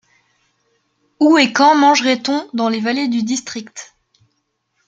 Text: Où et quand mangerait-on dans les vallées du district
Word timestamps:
Où 1.19 1.37
et 1.37 1.53
quand 1.53 1.75
mangerait-on 1.77 2.49
dans 2.55 2.69
les 2.69 2.79
vallées 2.79 3.07
du 3.07 3.21
district 3.21 3.93